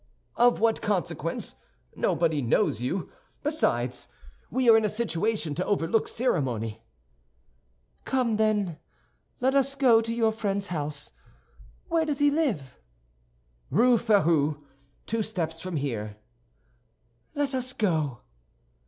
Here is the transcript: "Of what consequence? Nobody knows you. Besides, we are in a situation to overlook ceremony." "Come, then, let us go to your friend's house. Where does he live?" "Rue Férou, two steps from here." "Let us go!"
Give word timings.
"Of 0.35 0.59
what 0.59 0.81
consequence? 0.81 1.53
Nobody 1.95 2.41
knows 2.41 2.81
you. 2.81 3.11
Besides, 3.43 4.07
we 4.49 4.67
are 4.67 4.75
in 4.75 4.83
a 4.83 4.89
situation 4.89 5.53
to 5.53 5.65
overlook 5.65 6.07
ceremony." 6.07 6.81
"Come, 8.03 8.37
then, 8.37 8.79
let 9.41 9.53
us 9.53 9.75
go 9.75 10.01
to 10.01 10.11
your 10.11 10.31
friend's 10.31 10.69
house. 10.69 11.11
Where 11.87 12.03
does 12.05 12.17
he 12.17 12.31
live?" 12.31 12.79
"Rue 13.69 13.99
Férou, 13.99 14.63
two 15.05 15.21
steps 15.21 15.61
from 15.61 15.75
here." 15.75 16.17
"Let 17.35 17.53
us 17.53 17.71
go!" 17.71 18.21